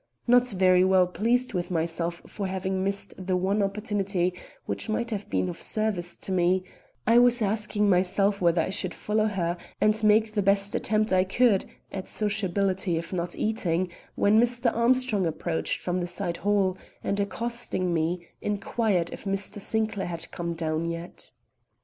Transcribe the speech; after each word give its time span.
Not 0.25 0.47
very 0.47 0.83
well 0.83 1.05
pleased 1.05 1.53
with 1.53 1.69
myself 1.69 2.23
for 2.25 2.47
having 2.47 2.83
missed 2.83 3.13
the 3.19 3.37
one 3.37 3.61
opportunity 3.61 4.33
which 4.65 4.89
might 4.89 5.11
have 5.11 5.29
been 5.29 5.47
of 5.47 5.61
service 5.61 6.15
to 6.15 6.31
me, 6.31 6.63
I 7.05 7.19
was 7.19 7.39
asking 7.39 7.87
myself 7.87 8.41
whether 8.41 8.63
I 8.63 8.71
should 8.71 8.95
follow 8.95 9.27
her 9.27 9.57
and 9.79 10.03
make 10.03 10.31
the 10.31 10.41
best 10.41 10.73
attempt 10.73 11.13
I 11.13 11.23
could 11.23 11.65
at 11.91 12.07
sociability 12.07 12.97
if 12.97 13.13
not 13.13 13.35
at 13.35 13.39
eating, 13.39 13.89
when 14.15 14.41
Mr. 14.41 14.75
Armstrong 14.75 15.27
approached 15.27 15.83
from 15.83 15.99
the 15.99 16.07
side 16.07 16.37
hall, 16.37 16.79
and, 17.03 17.19
accosting 17.19 17.93
me, 17.93 18.25
inquired 18.41 19.11
if 19.13 19.25
Mr. 19.25 19.61
Sinclair 19.61 20.07
had 20.07 20.31
come 20.31 20.55
down 20.55 20.89
yet. 20.89 21.29